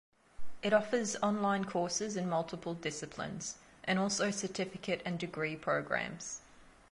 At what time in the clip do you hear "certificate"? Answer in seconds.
4.31-4.99